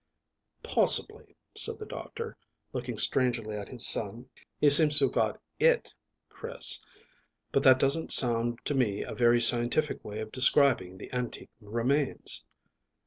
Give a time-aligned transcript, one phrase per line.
[0.63, 2.35] "Possibly," said the doctor,
[2.73, 4.31] looking strangely at his son.
[4.59, 5.93] "He seems to have got it,
[6.27, 6.79] Chris,
[7.51, 12.43] but that doesn't sound to me a very scientific way of describing the antique remains."